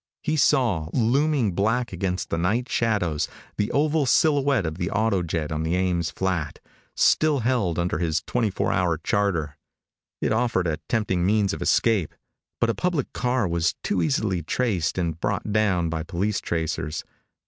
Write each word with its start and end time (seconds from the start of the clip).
He 0.23 0.35
saw, 0.35 0.89
looming 0.93 1.51
black 1.51 1.93
against 1.93 2.31
the 2.31 2.37
night 2.39 2.67
shadows, 2.67 3.27
the 3.57 3.71
oval 3.71 4.07
silhouette 4.07 4.65
of 4.65 4.79
the 4.79 4.87
autojet 4.89 5.51
on 5.51 5.61
the 5.61 5.75
Ames 5.75 6.09
flat, 6.09 6.57
still 6.95 7.41
held 7.41 7.77
under 7.77 7.99
his 7.99 8.23
twenty 8.25 8.49
four 8.49 8.71
hour 8.73 8.97
charter. 8.97 9.59
It 10.19 10.33
offered 10.33 10.65
a 10.65 10.79
tempting 10.89 11.23
means 11.23 11.53
of 11.53 11.61
escape, 11.61 12.15
but 12.59 12.71
a 12.71 12.73
public 12.73 13.13
car 13.13 13.47
was 13.47 13.75
too 13.83 14.01
easily 14.01 14.41
traced 14.41 14.97
and 14.97 15.19
brought 15.19 15.53
down 15.53 15.87
by 15.87 16.01
police 16.01 16.41
tracers. 16.41 17.03